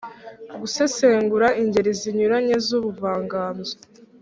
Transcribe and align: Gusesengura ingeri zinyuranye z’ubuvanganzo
Gusesengura 0.59 1.47
ingeri 1.61 1.89
zinyuranye 1.99 2.55
z’ubuvanganzo 2.65 3.73